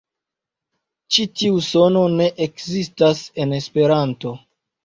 Ĉi 1.17 1.25
tiu 1.41 1.59
sono 1.67 2.03
ne 2.15 2.31
ekzistas 2.47 3.23
en 3.45 3.55
Esperanto. 3.63 4.35